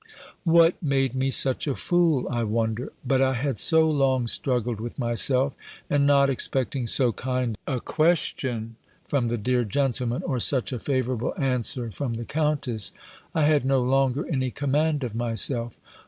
[0.45, 2.91] What made me such a fool, I wonder?
[3.05, 5.53] But I had so long struggled with myself;
[5.91, 8.77] and not expecting so kind a question
[9.07, 12.93] from the dear gentleman, or such a favourable answer from the Countess,
[13.35, 15.77] I had no longer any command of myself.